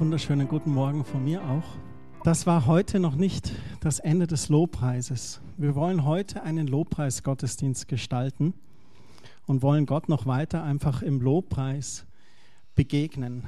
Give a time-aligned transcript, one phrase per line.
[0.00, 1.64] wunderschönen guten Morgen von mir auch.
[2.22, 3.50] Das war heute noch nicht
[3.80, 5.40] das Ende des Lobpreises.
[5.56, 8.54] Wir wollen heute einen Lobpreisgottesdienst gestalten
[9.46, 12.06] und wollen Gott noch weiter einfach im Lobpreis
[12.76, 13.42] begegnen.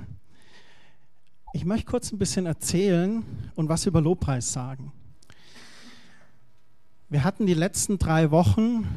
[1.52, 3.23] Ich möchte kurz ein bisschen erzählen
[3.55, 4.93] und was über Lobpreis sagen.
[7.09, 8.89] Wir hatten die letzten drei Wochen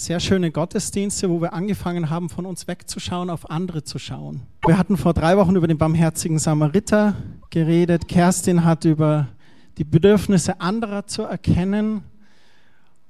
[0.00, 4.42] sehr schöne Gottesdienste, wo wir angefangen haben, von uns wegzuschauen, auf andere zu schauen.
[4.64, 7.16] Wir hatten vor drei Wochen über den barmherzigen Samariter
[7.50, 8.06] geredet.
[8.06, 9.26] Kerstin hat über
[9.76, 12.02] die Bedürfnisse anderer zu erkennen.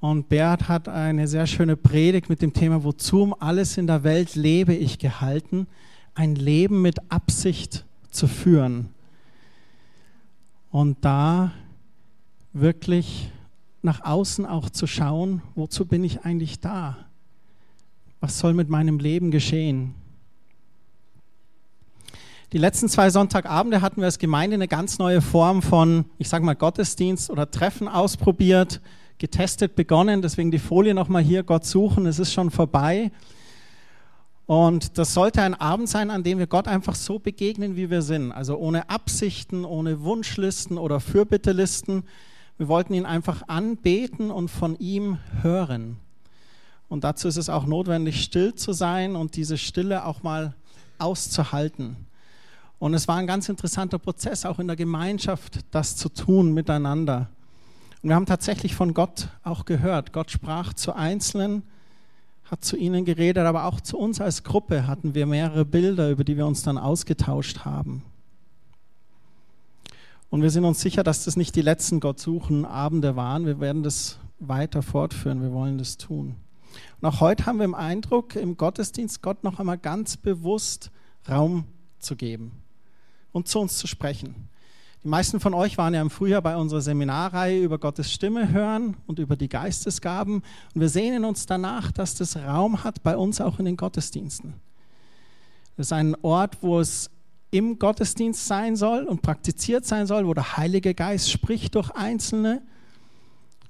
[0.01, 4.03] Und Bert hat eine sehr schöne Predigt mit dem Thema, wozu um alles in der
[4.03, 5.67] Welt lebe ich gehalten,
[6.15, 8.89] ein Leben mit Absicht zu führen.
[10.71, 11.53] Und da
[12.55, 13.31] wirklich
[13.89, 16.99] nach außen auch zu schauen, wozu bin ich eigentlich da?
[18.21, 19.95] Was soll mit meinem Leben geschehen?
[22.53, 26.45] Die letzten zwei Sonntagabende hatten wir als Gemeinde eine ganz neue Form von, ich sage
[26.45, 28.83] mal, Gottesdienst oder Treffen ausprobiert,
[29.17, 30.21] getestet, begonnen.
[30.21, 33.11] Deswegen die Folie nochmal hier, Gott suchen, es ist schon vorbei.
[34.45, 38.03] Und das sollte ein Abend sein, an dem wir Gott einfach so begegnen, wie wir
[38.03, 38.33] sind.
[38.33, 42.05] Also ohne Absichten, ohne Wunschlisten oder Fürbittelisten,
[42.59, 45.97] wir wollten ihn einfach anbeten und von ihm hören.
[46.89, 50.55] Und dazu ist es auch notwendig, still zu sein und diese Stille auch mal
[50.99, 51.97] auszuhalten.
[52.79, 57.29] Und es war ein ganz interessanter Prozess, auch in der Gemeinschaft, das zu tun miteinander.
[58.03, 60.13] Und wir haben tatsächlich von Gott auch gehört.
[60.13, 61.63] Gott sprach zu Einzelnen,
[62.45, 66.25] hat zu ihnen geredet, aber auch zu uns als Gruppe hatten wir mehrere Bilder, über
[66.25, 68.03] die wir uns dann ausgetauscht haben.
[70.31, 73.47] Und wir sind uns sicher, dass das nicht die letzten Gott suchen Abende waren.
[73.47, 75.41] Wir werden das weiter fortführen.
[75.41, 76.37] Wir wollen das tun.
[77.01, 80.91] Und auch heute haben wir im Eindruck, im Gottesdienst Gott noch einmal ganz bewusst
[81.29, 81.65] Raum
[81.99, 82.53] zu geben
[83.33, 84.49] und zu uns zu sprechen.
[85.05, 88.97] Die meisten von euch waren ja im Frühjahr bei unserer Seminarreihe über Gottes Stimme hören
[89.07, 90.43] und über die Geistesgaben.
[90.75, 94.55] Und wir sehnen uns danach, dass das Raum hat bei uns auch in den Gottesdiensten.
[95.77, 97.11] Das ist ein Ort, wo es
[97.51, 102.63] im Gottesdienst sein soll und praktiziert sein soll, wo der Heilige Geist spricht durch Einzelne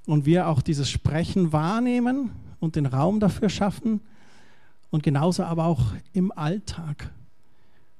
[0.05, 4.01] und wir auch dieses Sprechen wahrnehmen und den Raum dafür schaffen.
[4.89, 7.11] Und genauso aber auch im Alltag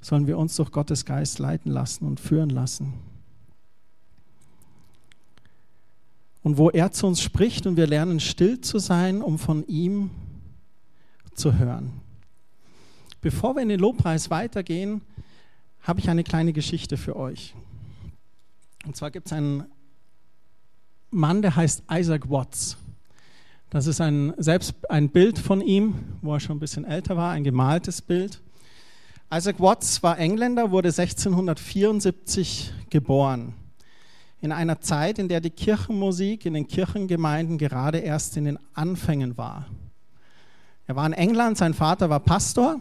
[0.02, 2.94] sollen wir uns durch Gottes Geist leiten lassen und führen lassen.
[6.42, 10.10] Und wo er zu uns spricht und wir lernen still zu sein, um von ihm
[11.36, 12.02] zu hören.
[13.22, 15.02] Bevor wir in den Lobpreis weitergehen,
[15.82, 17.54] habe ich eine kleine Geschichte für euch.
[18.86, 19.66] Und zwar gibt es einen
[21.12, 22.78] Mann, der heißt Isaac Watts.
[23.70, 27.32] Das ist ein, selbst ein Bild von ihm, wo er schon ein bisschen älter war,
[27.32, 28.42] ein gemaltes Bild.
[29.32, 33.54] Isaac Watts war Engländer, wurde 1674 geboren.
[34.42, 39.38] In einer Zeit, in der die Kirchenmusik in den Kirchengemeinden gerade erst in den Anfängen
[39.38, 39.68] war.
[40.88, 42.80] Er war in England, sein Vater war Pastor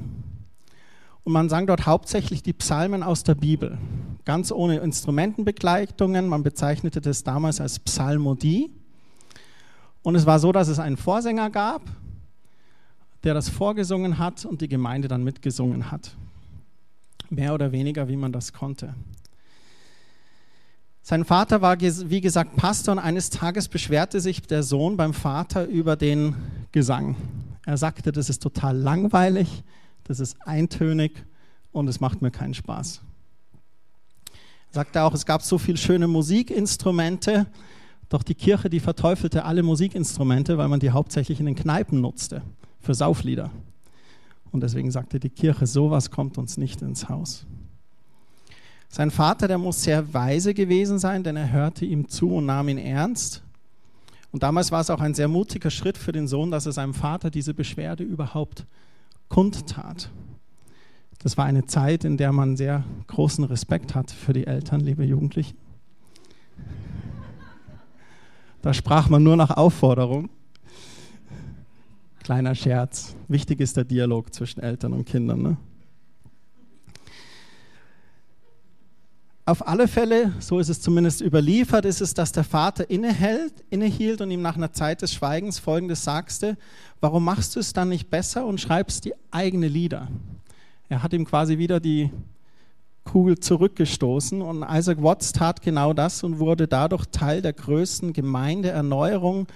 [1.29, 3.77] und man sang dort hauptsächlich die Psalmen aus der Bibel,
[4.25, 6.27] ganz ohne Instrumentenbegleitungen.
[6.27, 8.71] Man bezeichnete das damals als Psalmodie.
[10.01, 11.83] Und es war so, dass es einen Vorsänger gab,
[13.25, 16.17] der das vorgesungen hat und die Gemeinde dann mitgesungen hat.
[17.29, 18.95] Mehr oder weniger, wie man das konnte.
[21.03, 25.67] Sein Vater war, wie gesagt, Pastor und eines Tages beschwerte sich der Sohn beim Vater
[25.67, 26.37] über den
[26.73, 27.17] Gesang.
[27.67, 29.63] Er sagte, das ist total langweilig,
[30.09, 31.25] das ist eintönig
[31.71, 33.03] und es macht mir keinen Spaß.
[34.71, 37.47] Er sagte auch, es gab so viele schöne Musikinstrumente,
[38.09, 42.43] doch die Kirche, die verteufelte alle Musikinstrumente, weil man die hauptsächlich in den Kneipen nutzte,
[42.81, 43.51] für Sauflieder.
[44.51, 47.45] Und deswegen sagte die Kirche, sowas kommt uns nicht ins Haus.
[48.89, 52.71] Sein Vater, der muss sehr weise gewesen sein, denn er hörte ihm zu und nahm
[52.71, 53.43] ihn ernst.
[54.33, 56.95] Und damals war es auch ein sehr mutiger Schritt für den Sohn, dass er seinem
[56.95, 58.65] Vater diese Beschwerde überhaupt
[59.29, 60.11] kundtat.
[61.21, 65.05] Das war eine Zeit, in der man sehr großen Respekt hat für die Eltern, liebe
[65.05, 65.57] Jugendlichen.
[68.63, 70.31] Da sprach man nur nach Aufforderung.
[72.23, 73.17] Kleiner Scherz.
[73.29, 75.43] Wichtig ist der Dialog zwischen Eltern und Kindern.
[75.43, 75.57] Ne?
[79.49, 84.21] Auf alle Fälle, so ist es zumindest überliefert, ist es, dass der Vater innehält, innehielt
[84.21, 86.59] und ihm nach einer Zeit des Schweigens folgendes sagte,
[87.01, 90.09] warum machst du es dann nicht besser und schreibst die eigene Lieder?
[90.91, 92.11] Er hat ihm quasi wieder die
[93.05, 99.47] Kugel zurückgestoßen und Isaac Watts tat genau das und wurde dadurch Teil der größten Gemeindeerneuerung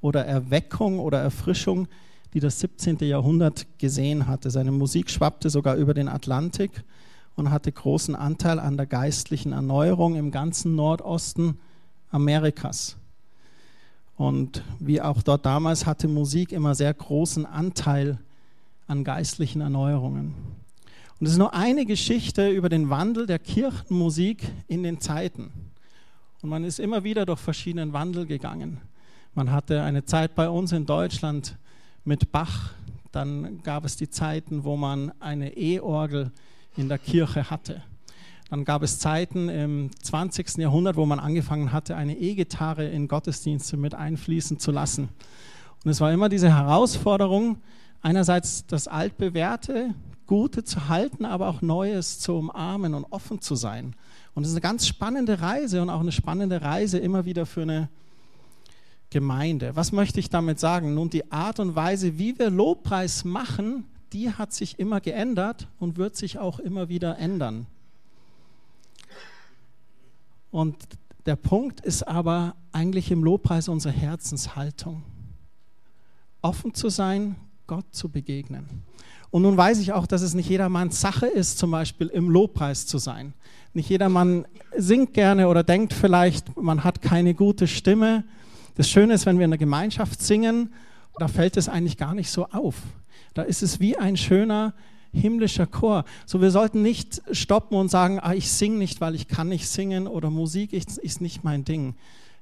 [0.00, 1.88] oder Erweckung oder Erfrischung,
[2.34, 2.98] die das 17.
[3.00, 4.48] Jahrhundert gesehen hatte.
[4.48, 6.84] Seine Musik schwappte sogar über den Atlantik
[7.40, 11.58] und hatte großen Anteil an der geistlichen Erneuerung im ganzen Nordosten
[12.10, 12.96] Amerikas.
[14.16, 18.18] Und wie auch dort damals hatte Musik immer sehr großen Anteil
[18.86, 20.34] an geistlichen Erneuerungen.
[21.18, 25.50] Und es ist nur eine Geschichte über den Wandel der Kirchenmusik in den Zeiten.
[26.42, 28.82] Und man ist immer wieder durch verschiedenen Wandel gegangen.
[29.34, 31.56] Man hatte eine Zeit bei uns in Deutschland
[32.04, 32.74] mit Bach,
[33.12, 36.32] dann gab es die Zeiten, wo man eine E-Orgel
[36.76, 37.82] in der Kirche hatte.
[38.50, 40.58] Dann gab es Zeiten im 20.
[40.58, 45.08] Jahrhundert, wo man angefangen hatte, eine E-Gitarre in Gottesdienste mit einfließen zu lassen.
[45.84, 47.58] Und es war immer diese Herausforderung,
[48.02, 49.94] einerseits das altbewährte,
[50.26, 53.94] Gute zu halten, aber auch Neues zu umarmen und offen zu sein.
[54.34, 57.62] Und es ist eine ganz spannende Reise und auch eine spannende Reise immer wieder für
[57.62, 57.88] eine
[59.10, 59.74] Gemeinde.
[59.74, 60.94] Was möchte ich damit sagen?
[60.94, 65.96] Nun, die Art und Weise, wie wir Lobpreis machen, die hat sich immer geändert und
[65.96, 67.66] wird sich auch immer wieder ändern.
[70.50, 70.76] Und
[71.26, 75.02] der Punkt ist aber eigentlich im Lobpreis unsere Herzenshaltung.
[76.42, 77.36] Offen zu sein,
[77.66, 78.82] Gott zu begegnen.
[79.30, 82.86] Und nun weiß ich auch, dass es nicht jedermanns Sache ist, zum Beispiel im Lobpreis
[82.86, 83.34] zu sein.
[83.74, 84.44] Nicht jedermann
[84.76, 88.24] singt gerne oder denkt vielleicht, man hat keine gute Stimme.
[88.74, 90.72] Das Schöne ist, wenn wir in der Gemeinschaft singen,
[91.18, 92.74] da fällt es eigentlich gar nicht so auf.
[93.34, 94.74] Da ist es wie ein schöner
[95.12, 96.04] himmlischer Chor.
[96.26, 99.68] So, wir sollten nicht stoppen und sagen, ah, ich singe nicht, weil ich kann nicht
[99.68, 101.94] singen oder Musik ist, ist nicht mein Ding.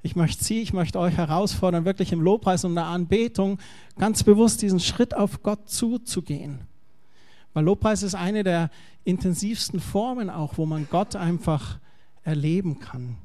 [0.03, 3.59] Ich möchte Sie, ich möchte euch herausfordern, wirklich im Lobpreis und der Anbetung
[3.99, 6.61] ganz bewusst diesen Schritt auf Gott zuzugehen.
[7.53, 8.70] Weil Lobpreis ist eine der
[9.05, 11.79] intensivsten Formen auch, wo man Gott einfach
[12.23, 13.17] erleben kann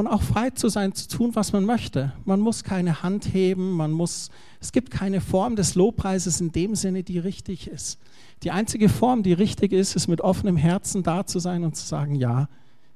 [0.00, 2.12] und auch frei zu sein, zu tun, was man möchte.
[2.24, 4.30] Man muss keine Hand heben, man muss,
[4.60, 7.98] es gibt keine Form des Lobpreises in dem Sinne, die richtig ist.
[8.42, 11.86] Die einzige Form, die richtig ist, ist mit offenem Herzen da zu sein und zu
[11.86, 12.48] sagen, ja,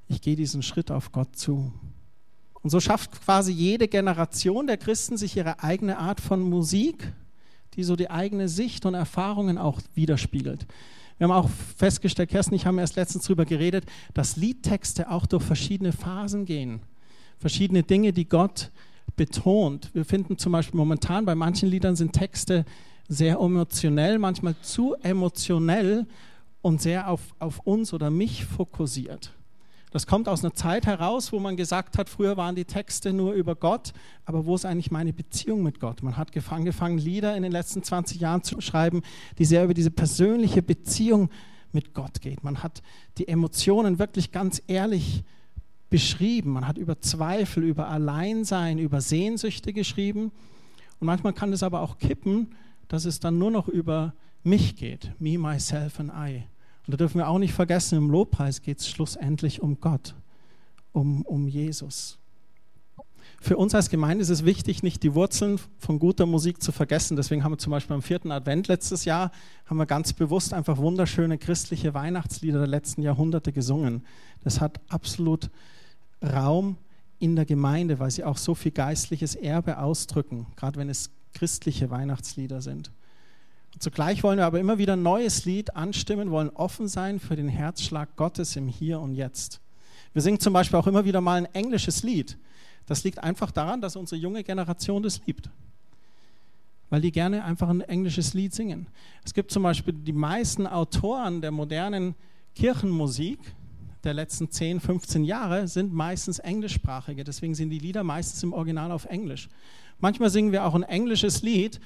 [0.08, 1.72] ich gehe diesen Schritt auf Gott zu.
[2.62, 7.12] Und so schafft quasi jede Generation der Christen sich ihre eigene Art von Musik,
[7.74, 10.66] die so die eigene Sicht und Erfahrungen auch widerspiegelt.
[11.18, 13.84] Wir haben auch festgestellt, Kerstin, ich habe erst letztens darüber geredet,
[14.14, 16.80] dass Liedtexte auch durch verschiedene Phasen gehen.
[17.44, 18.70] Verschiedene Dinge, die Gott
[19.16, 19.90] betont.
[19.92, 22.64] Wir finden zum Beispiel momentan bei manchen Liedern sind Texte
[23.06, 26.06] sehr emotionell, manchmal zu emotionell
[26.62, 29.34] und sehr auf, auf uns oder mich fokussiert.
[29.90, 33.34] Das kommt aus einer Zeit heraus, wo man gesagt hat, früher waren die Texte nur
[33.34, 33.92] über Gott,
[34.24, 36.02] aber wo ist eigentlich meine Beziehung mit Gott?
[36.02, 39.02] Man hat angefangen, Lieder in den letzten 20 Jahren zu schreiben,
[39.36, 41.28] die sehr über diese persönliche Beziehung
[41.72, 42.42] mit Gott geht.
[42.42, 42.82] Man hat
[43.18, 45.24] die Emotionen wirklich ganz ehrlich
[45.94, 46.50] beschrieben.
[46.50, 50.32] Man hat über Zweifel, über Alleinsein, über Sehnsüchte geschrieben.
[50.98, 52.56] Und manchmal kann es aber auch kippen,
[52.88, 54.12] dass es dann nur noch über
[54.42, 55.12] mich geht.
[55.20, 56.42] Me, myself and I.
[56.84, 60.16] Und da dürfen wir auch nicht vergessen, im Lobpreis geht es schlussendlich um Gott,
[60.90, 62.18] um, um Jesus.
[63.40, 67.16] Für uns als Gemeinde ist es wichtig, nicht die Wurzeln von guter Musik zu vergessen.
[67.16, 69.30] Deswegen haben wir zum Beispiel am vierten Advent letztes Jahr,
[69.66, 74.02] haben wir ganz bewusst einfach wunderschöne christliche Weihnachtslieder der letzten Jahrhunderte gesungen.
[74.42, 75.50] Das hat absolut
[76.22, 76.76] Raum
[77.18, 81.90] in der Gemeinde, weil sie auch so viel geistliches Erbe ausdrücken, gerade wenn es christliche
[81.90, 82.90] Weihnachtslieder sind.
[83.72, 87.34] Und zugleich wollen wir aber immer wieder ein neues Lied anstimmen, wollen offen sein für
[87.34, 89.60] den Herzschlag Gottes im Hier und Jetzt.
[90.12, 92.38] Wir singen zum Beispiel auch immer wieder mal ein englisches Lied.
[92.86, 95.50] Das liegt einfach daran, dass unsere junge Generation das liebt.
[96.90, 98.86] Weil die gerne einfach ein englisches Lied singen.
[99.24, 102.14] Es gibt zum Beispiel die meisten Autoren der modernen
[102.54, 103.40] Kirchenmusik
[104.04, 107.24] der letzten 10, 15 Jahre sind meistens englischsprachige.
[107.24, 109.48] Deswegen sind die Lieder meistens im Original auf Englisch.
[109.98, 111.80] Manchmal singen wir auch ein englisches Lied,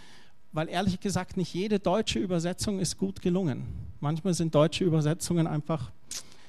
[0.52, 3.66] weil ehrlich gesagt nicht jede deutsche Übersetzung ist gut gelungen.
[4.00, 5.90] Manchmal sind deutsche Übersetzungen einfach,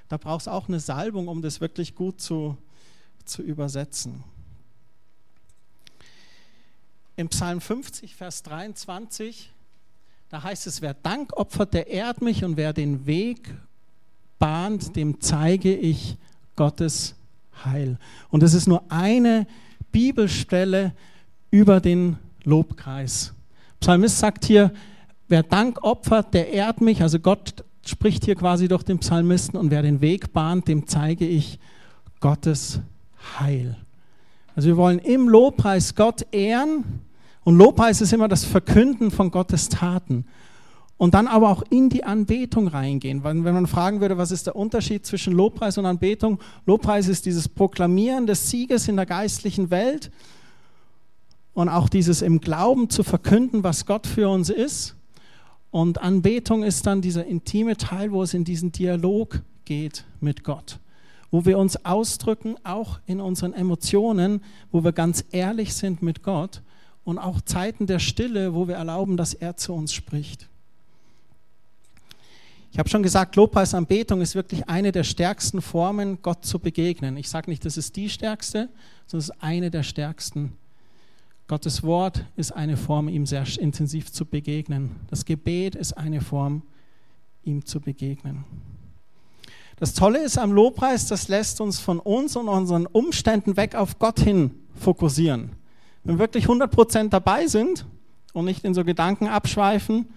[0.07, 2.57] da braucht es auch eine Salbung, um das wirklich gut zu,
[3.25, 4.23] zu übersetzen.
[7.15, 9.51] Im Psalm 50, Vers 23,
[10.29, 13.53] da heißt es, wer Dank opfert, der ehrt mich und wer den Weg
[14.39, 16.17] bahnt, dem zeige ich
[16.55, 17.15] Gottes
[17.63, 17.97] Heil.
[18.29, 19.45] Und es ist nur eine
[19.91, 20.93] Bibelstelle
[21.51, 23.33] über den Lobkreis.
[23.79, 24.71] Psalmist sagt hier,
[25.27, 27.01] wer Dank opfert, der ehrt mich.
[27.01, 31.25] Also Gott spricht hier quasi durch den Psalmisten und wer den Weg bahnt, dem zeige
[31.27, 31.59] ich
[32.19, 32.81] Gottes
[33.39, 33.77] Heil.
[34.55, 36.83] Also wir wollen im Lobpreis Gott ehren
[37.43, 40.25] und Lobpreis ist immer das Verkünden von Gottes Taten.
[40.99, 43.23] Und dann aber auch in die Anbetung reingehen.
[43.23, 46.39] Wenn man fragen würde, was ist der Unterschied zwischen Lobpreis und Anbetung?
[46.65, 50.11] Lobpreis ist dieses Proklamieren des Sieges in der geistlichen Welt
[51.53, 54.97] und auch dieses im Glauben zu verkünden, was Gott für uns ist.
[55.71, 60.79] Und Anbetung ist dann dieser intime Teil, wo es in diesen Dialog geht mit Gott,
[61.31, 66.61] wo wir uns ausdrücken, auch in unseren Emotionen, wo wir ganz ehrlich sind mit Gott
[67.05, 70.48] und auch Zeiten der Stille, wo wir erlauben, dass er zu uns spricht.
[72.71, 77.17] Ich habe schon gesagt, Lobpreis Anbetung ist wirklich eine der stärksten Formen, Gott zu begegnen.
[77.17, 78.69] Ich sage nicht, das ist die stärkste,
[79.07, 80.53] sondern es ist eine der stärksten.
[81.47, 84.97] Gottes Wort ist eine Form, ihm sehr intensiv zu begegnen.
[85.09, 86.61] Das Gebet ist eine Form,
[87.43, 88.43] ihm zu begegnen.
[89.77, 93.97] Das Tolle ist am Lobpreis, das lässt uns von uns und unseren Umständen weg auf
[93.97, 95.53] Gott hin fokussieren.
[96.03, 97.85] Wenn wir wirklich 100% dabei sind
[98.33, 100.07] und nicht in so Gedanken abschweifen,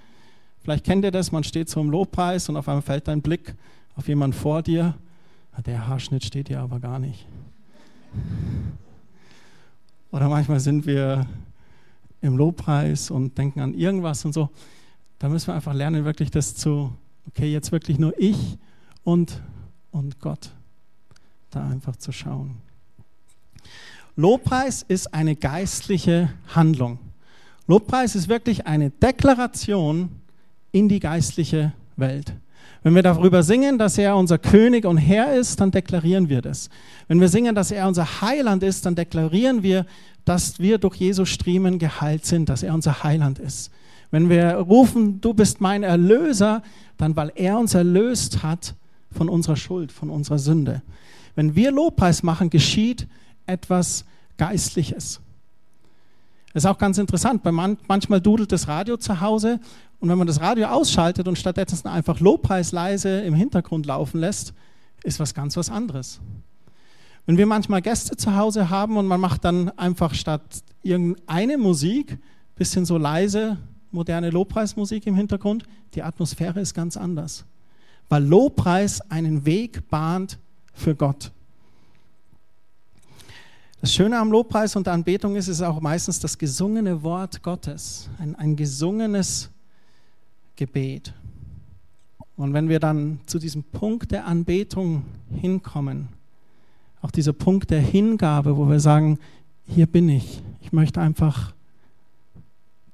[0.63, 3.55] Vielleicht kennt ihr das, man steht so im Lobpreis und auf einmal fällt dein Blick
[3.97, 4.95] auf jemanden vor dir.
[5.67, 7.27] Der Haarschnitt steht dir aber gar nicht.
[10.13, 11.27] Oder manchmal sind wir
[12.21, 14.51] im Lobpreis und denken an irgendwas und so.
[15.19, 16.93] Da müssen wir einfach lernen, wirklich das zu,
[17.27, 18.59] okay, jetzt wirklich nur ich
[19.03, 19.43] und,
[19.91, 20.53] und Gott
[21.51, 22.57] da einfach zu schauen.
[24.15, 26.99] Lobpreis ist eine geistliche Handlung.
[27.67, 30.22] Lobpreis ist wirklich eine Deklaration
[30.73, 32.35] in die geistliche Welt.
[32.83, 36.69] Wenn wir darüber singen, dass er unser König und Herr ist, dann deklarieren wir das.
[37.07, 39.87] Wenn wir singen, dass er unser Heiland ist, dann deklarieren wir,
[40.25, 43.71] dass wir durch Jesu Striemen geheilt sind, dass er unser Heiland ist.
[44.11, 46.63] Wenn wir rufen, du bist mein Erlöser,
[46.99, 48.75] dann weil er uns erlöst hat
[49.11, 50.83] von unserer Schuld, von unserer Sünde.
[51.35, 53.07] Wenn wir Lobpreis machen, geschieht
[53.47, 54.05] etwas
[54.37, 55.21] Geistliches.
[56.53, 57.43] Das ist auch ganz interessant.
[57.45, 59.59] Manchmal dudelt das Radio zu Hause
[60.01, 64.53] und wenn man das Radio ausschaltet und stattdessen einfach Lobpreis leise im Hintergrund laufen lässt,
[65.05, 66.21] ist was ganz was anderes.
[67.25, 70.43] Wenn wir manchmal Gäste zu Hause haben und man macht dann einfach statt
[70.83, 72.19] irgendeine Musik,
[72.57, 73.59] bisschen so leise,
[73.93, 77.45] moderne Lobpreismusik im Hintergrund, die Atmosphäre ist ganz anders.
[78.09, 80.39] Weil Lobpreis einen Weg bahnt
[80.73, 81.31] für Gott.
[83.83, 87.43] Das Schöne am Lobpreis und der Anbetung ist, es ist auch meistens das gesungene Wort
[87.43, 89.51] Gottes, ein, ein gesungenes
[90.55, 91.13] Gebet.
[92.37, 96.11] Und wenn wir dann zu diesem Punkt der Anbetung hinkommen,
[97.01, 99.19] auch dieser Punkt der Hingabe, wo wir sagen,
[99.67, 101.53] hier bin ich, ich möchte einfach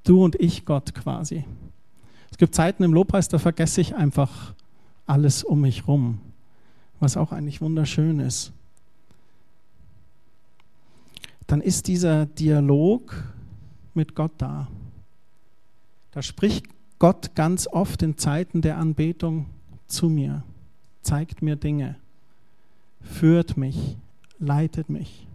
[0.03, 1.45] du und ich Gott quasi.
[2.31, 4.55] Es gibt Zeiten im Lobpreis, da vergesse ich einfach
[5.05, 6.19] alles um mich rum,
[6.99, 8.53] was auch eigentlich wunderschön ist.
[11.49, 13.23] Dann ist dieser Dialog
[13.95, 14.67] mit Gott da.
[16.11, 16.67] Da spricht
[16.99, 19.47] Gott ganz oft in Zeiten der Anbetung
[19.87, 20.43] zu mir,
[21.01, 21.95] zeigt mir Dinge,
[23.01, 23.97] führt mich,
[24.37, 25.25] leitet mich.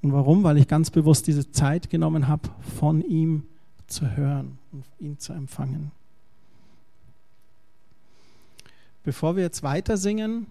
[0.00, 0.44] Und warum?
[0.44, 3.42] Weil ich ganz bewusst diese Zeit genommen habe, von ihm
[3.88, 5.90] zu hören und ihn zu empfangen.
[9.02, 10.46] Bevor wir jetzt weiter singen,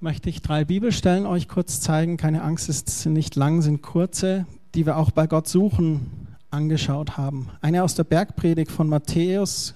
[0.00, 2.16] möchte ich drei Bibelstellen euch kurz zeigen.
[2.16, 7.16] Keine Angst, es sind nicht lang, sind kurze, die wir auch bei Gott suchen angeschaut
[7.16, 7.50] haben.
[7.60, 9.74] Eine aus der Bergpredigt von Matthäus,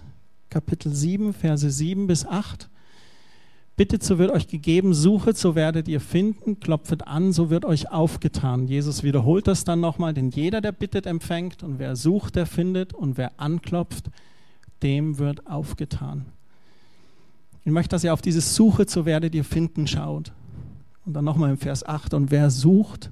[0.48, 2.70] Kapitel 7, Verse 7 bis 8.
[3.76, 7.90] Bittet, so wird euch gegeben, suchet, so werdet ihr finden, klopfet an, so wird euch
[7.90, 8.66] aufgetan.
[8.66, 12.94] Jesus wiederholt das dann nochmal, denn jeder, der bittet, empfängt und wer sucht, der findet
[12.94, 14.10] und wer anklopft,
[14.82, 16.26] dem wird aufgetan.
[17.64, 20.32] Ich möchte, dass ihr auf dieses Suche, so werdet ihr finden, schaut.
[21.06, 23.10] Und dann nochmal im Vers 8, und wer sucht,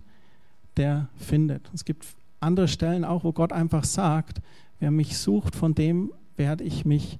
[0.76, 1.70] der findet.
[1.74, 2.06] Es gibt
[2.40, 4.40] andere Stellen auch, wo Gott einfach sagt,
[4.80, 7.18] wer mich sucht, von dem werde ich mich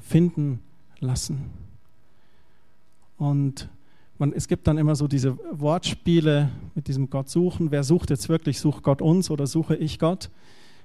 [0.00, 0.60] finden
[1.00, 1.50] lassen.
[3.18, 3.68] Und
[4.18, 7.70] man, es gibt dann immer so diese Wortspiele mit diesem Gott suchen.
[7.70, 8.60] Wer sucht jetzt wirklich?
[8.60, 10.30] Sucht Gott uns oder suche ich Gott?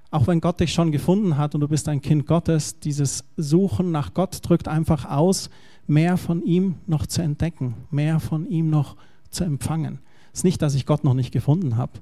[0.10, 3.92] Auch wenn Gott dich schon gefunden hat und du bist ein Kind Gottes, dieses Suchen
[3.92, 5.50] nach Gott drückt einfach aus,
[5.88, 8.96] mehr von ihm noch zu entdecken, mehr von ihm noch
[9.30, 10.00] zu empfangen.
[10.34, 11.94] Es ist nicht, dass ich Gott noch nicht gefunden habe.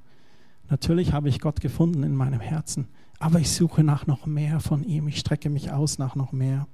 [0.69, 4.83] Natürlich habe ich Gott gefunden in meinem Herzen, aber ich suche nach noch mehr von
[4.83, 5.07] ihm.
[5.07, 6.67] Ich strecke mich aus nach noch mehr.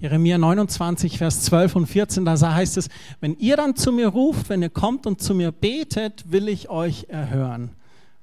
[0.00, 2.88] Jeremia 29, Vers 12 und 14, da heißt es,
[3.20, 6.70] wenn ihr dann zu mir ruft, wenn ihr kommt und zu mir betet, will ich
[6.70, 7.70] euch erhören.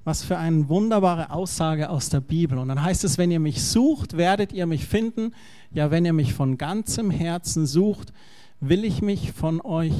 [0.06, 2.58] Was für eine wunderbare Aussage aus der Bibel.
[2.58, 5.34] Und dann heißt es, wenn ihr mich sucht, werdet ihr mich finden.
[5.72, 8.12] Ja, wenn ihr mich von ganzem Herzen sucht,
[8.60, 9.92] will ich mich von euch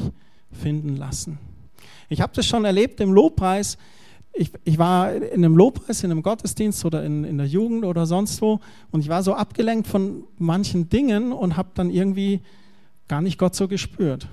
[0.52, 1.40] finden lassen.
[2.08, 3.78] Ich habe das schon erlebt im Lobpreis.
[4.32, 8.06] Ich, ich, war in einem Lobpreis, in einem Gottesdienst oder in, in der Jugend oder
[8.06, 8.60] sonst wo
[8.92, 12.42] und ich war so abgelenkt von manchen Dingen und habe dann irgendwie
[13.08, 14.28] gar nicht Gott so gespürt.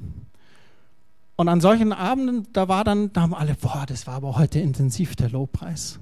[1.36, 4.60] Und an solchen Abenden, da war dann, da haben alle, boah, das war aber heute
[4.60, 6.00] intensiv der Lobpreis.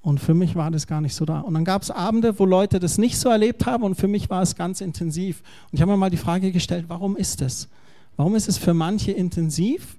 [0.00, 1.40] Und für mich war das gar nicht so da.
[1.40, 4.30] Und dann gab es Abende, wo Leute das nicht so erlebt haben und für mich
[4.30, 5.42] war es ganz intensiv.
[5.70, 7.68] Und ich habe mir mal die Frage gestellt, warum ist es?
[8.16, 9.96] Warum ist es für manche intensiv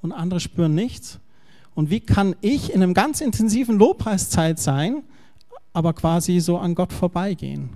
[0.00, 1.20] und andere spüren nichts?
[1.74, 5.02] Und wie kann ich in einem ganz intensiven Lobpreiszeit sein,
[5.72, 7.70] aber quasi so an Gott vorbeigehen?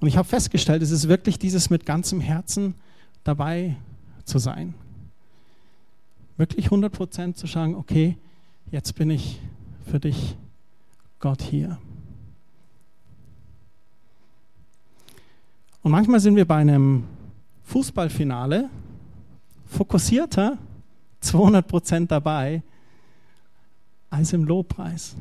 [0.00, 2.74] Und ich habe festgestellt, es ist wirklich dieses mit ganzem Herzen
[3.24, 3.76] dabei
[4.24, 4.74] zu sein.
[6.38, 8.16] Wirklich 100 Prozent zu sagen, okay,
[8.70, 9.40] jetzt bin ich
[9.90, 10.36] für dich
[11.18, 11.78] Gott hier.
[15.82, 17.04] Und manchmal sind wir bei einem
[17.64, 18.70] Fußballfinale
[19.66, 20.58] fokussierter,
[21.20, 22.62] 200 Prozent dabei,
[24.08, 25.16] als im Lobpreis.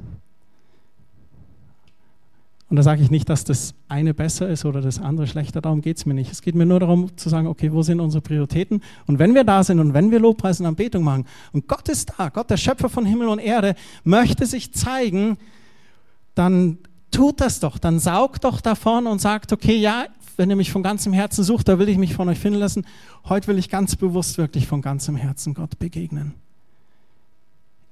[2.69, 5.81] Und da sage ich nicht, dass das eine besser ist oder das andere schlechter, darum
[5.81, 6.31] geht es mir nicht.
[6.31, 8.81] Es geht mir nur darum zu sagen, okay, wo sind unsere Prioritäten?
[9.05, 12.13] Und wenn wir da sind und wenn wir Lobpreis und Anbetung machen und Gott ist
[12.17, 15.38] da, Gott, der Schöpfer von Himmel und Erde, möchte sich zeigen,
[16.36, 16.77] dann
[17.09, 20.83] tut das doch, dann saugt doch davon und sagt, okay, ja, wenn ihr mich von
[20.83, 22.86] ganzem Herzen sucht, da will ich mich von euch finden lassen.
[23.29, 26.33] Heute will ich ganz bewusst wirklich von ganzem Herzen Gott begegnen.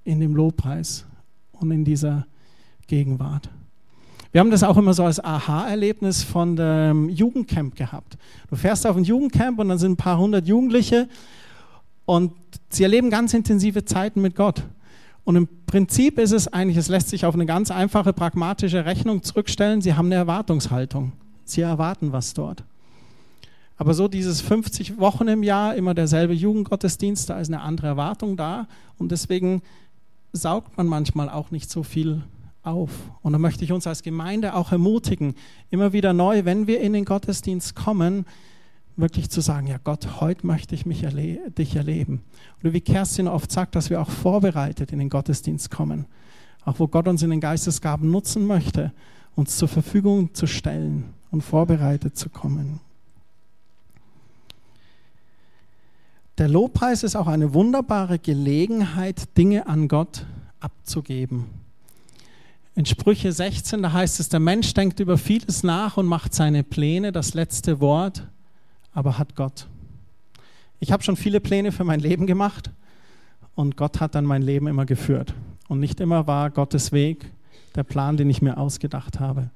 [0.03, 1.05] In dem Lobpreis
[1.53, 2.27] und in dieser
[2.88, 3.50] Gegenwart.
[4.36, 8.18] Wir haben das auch immer so als Aha-Erlebnis von dem Jugendcamp gehabt.
[8.50, 11.08] Du fährst auf ein Jugendcamp und dann sind ein paar hundert Jugendliche
[12.04, 12.34] und
[12.68, 14.63] sie erleben ganz intensive Zeiten mit Gott.
[15.24, 19.24] Und im Prinzip ist es eigentlich, es lässt sich auf eine ganz einfache, pragmatische Rechnung
[19.24, 19.80] zurückstellen.
[19.80, 21.13] Sie haben eine Erwartungshaltung.
[21.46, 22.65] Sie erwarten was dort.
[23.77, 28.36] Aber so dieses 50 Wochen im Jahr, immer derselbe Jugendgottesdienst, da ist eine andere Erwartung
[28.36, 28.68] da.
[28.98, 29.62] Und deswegen
[30.34, 32.24] saugt man manchmal auch nicht so viel
[32.66, 32.92] auf.
[33.22, 35.36] Und da möchte ich uns als Gemeinde auch ermutigen,
[35.70, 38.26] immer wieder neu, wenn wir in den Gottesdienst kommen,
[38.98, 42.22] wirklich zu sagen, ja Gott, heute möchte ich mich erle dich erleben.
[42.62, 46.06] Oder wie Kerstin oft sagt, dass wir auch vorbereitet in den Gottesdienst kommen.
[46.64, 48.92] Auch wo Gott uns in den Geistesgaben nutzen möchte,
[49.36, 52.80] uns zur Verfügung zu stellen und vorbereitet zu kommen.
[56.38, 60.25] Der Lobpreis ist auch eine wunderbare Gelegenheit, Dinge an Gott
[60.60, 61.46] abzugeben.
[62.75, 66.64] In Sprüche 16, da heißt es, der Mensch denkt über vieles nach und macht seine
[66.64, 68.27] Pläne, das letzte Wort
[68.96, 69.68] aber hat Gott.
[70.79, 72.72] Ich habe schon viele Pläne für mein Leben gemacht
[73.53, 75.35] und Gott hat dann mein Leben immer geführt.
[75.68, 77.29] Und nicht immer war Gottes Weg
[77.75, 79.50] der Plan, den ich mir ausgedacht habe.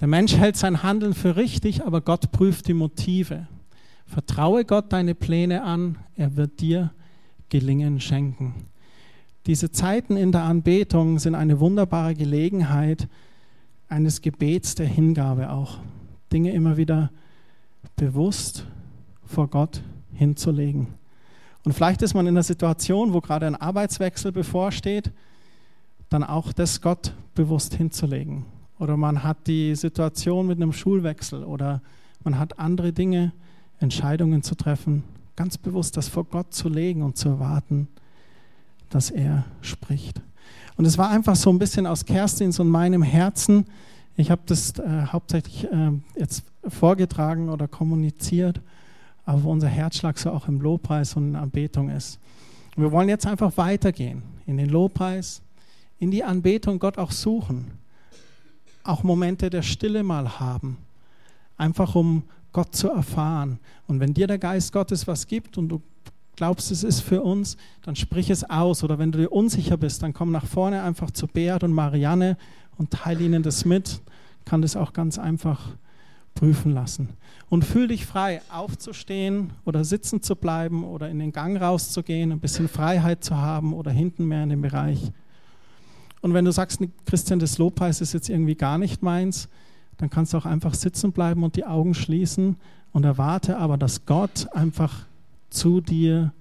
[0.00, 3.46] Der Mensch hält sein Handeln für richtig, aber Gott prüft die Motive.
[4.06, 6.90] Vertraue Gott deine Pläne an, er wird dir
[7.48, 8.54] Gelingen schenken.
[9.46, 13.08] Diese Zeiten in der Anbetung sind eine wunderbare Gelegenheit
[13.88, 15.78] eines Gebets der Hingabe auch.
[16.32, 17.10] Dinge immer wieder
[17.96, 18.66] bewusst
[19.24, 20.88] vor Gott hinzulegen.
[21.64, 25.12] Und vielleicht ist man in einer Situation, wo gerade ein Arbeitswechsel bevorsteht,
[26.08, 28.44] dann auch das Gott bewusst hinzulegen.
[28.78, 31.82] Oder man hat die Situation mit einem Schulwechsel oder
[32.24, 33.32] man hat andere Dinge,
[33.78, 35.04] Entscheidungen zu treffen,
[35.36, 37.88] ganz bewusst das vor Gott zu legen und zu erwarten,
[38.90, 40.20] dass er spricht.
[40.76, 43.66] Und es war einfach so ein bisschen aus Kerstins und meinem Herzen.
[44.16, 48.60] Ich habe das äh, hauptsächlich äh, jetzt vorgetragen oder kommuniziert,
[49.24, 52.18] aber wo unser Herzschlag so auch im Lobpreis und in Anbetung ist.
[52.76, 55.42] Und wir wollen jetzt einfach weitergehen in den Lobpreis,
[55.98, 57.72] in die Anbetung Gott auch suchen,
[58.82, 60.78] auch Momente der Stille mal haben,
[61.56, 62.22] einfach um
[62.52, 63.58] Gott zu erfahren.
[63.86, 65.80] Und wenn dir der Geist Gottes was gibt und du
[66.40, 68.82] glaubst, es ist für uns, dann sprich es aus.
[68.82, 72.38] Oder wenn du dir unsicher bist, dann komm nach vorne einfach zu Beat und Marianne
[72.78, 74.00] und teile ihnen das mit.
[74.46, 75.60] Kann das auch ganz einfach
[76.34, 77.10] prüfen lassen.
[77.50, 82.40] Und fühl dich frei, aufzustehen oder sitzen zu bleiben oder in den Gang rauszugehen, ein
[82.40, 85.12] bisschen Freiheit zu haben oder hinten mehr in dem Bereich.
[86.22, 89.50] Und wenn du sagst, Christian, das Lobpreis ist jetzt irgendwie gar nicht meins,
[89.98, 92.56] dann kannst du auch einfach sitzen bleiben und die Augen schließen
[92.92, 95.04] und erwarte aber, dass Gott einfach
[95.50, 96.32] zu dir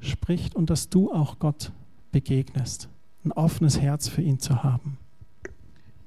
[0.00, 1.72] spricht und dass du auch Gott
[2.12, 2.88] begegnest.
[3.24, 4.98] Ein offenes Herz für ihn zu haben.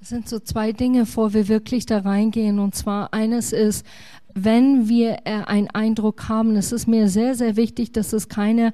[0.01, 2.59] Es sind so zwei Dinge, vor wir wirklich da reingehen.
[2.59, 3.85] Und zwar eines ist,
[4.33, 8.71] wenn wir äh, einen Eindruck haben, es ist mir sehr, sehr wichtig, dass es keine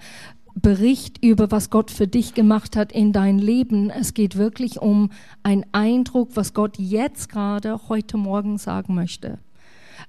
[0.53, 3.89] Bericht über, was Gott für dich gemacht hat in dein Leben.
[3.89, 5.09] Es geht wirklich um
[5.43, 9.39] einen Eindruck, was Gott jetzt gerade heute Morgen sagen möchte.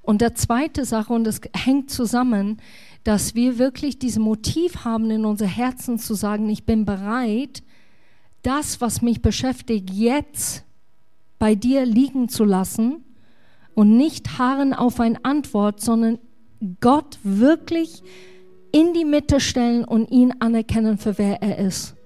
[0.06, 2.58] Und der zweite Sache, und das hängt zusammen,
[3.02, 7.64] dass wir wirklich dieses Motiv haben, in unser Herzen zu sagen, ich bin bereit,
[8.42, 10.64] das, was mich beschäftigt, jetzt
[11.40, 13.04] bei dir liegen zu lassen
[13.74, 16.20] und nicht harren auf eine Antwort, sondern
[16.80, 18.04] Gott wirklich
[18.70, 21.96] in die Mitte stellen und ihn anerkennen für wer er ist.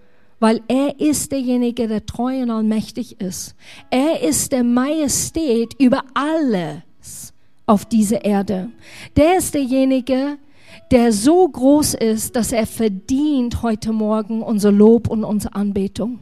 [0.43, 3.55] weil er ist derjenige, der treu und allmächtig ist.
[3.91, 6.83] Er ist der Majestät über alles
[7.71, 8.71] auf dieser Erde.
[9.17, 10.39] Der ist derjenige,
[10.91, 16.19] der so groß ist, dass er verdient heute Morgen unser Lob und unsere Anbetung.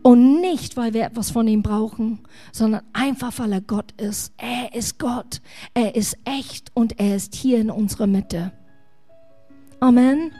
[0.00, 2.20] Und nicht, weil wir etwas von ihm brauchen,
[2.52, 4.32] sondern einfach, weil er Gott ist.
[4.38, 5.42] Er ist Gott.
[5.74, 8.50] Er ist echt und er ist hier in unserer Mitte.
[9.78, 10.32] Amen.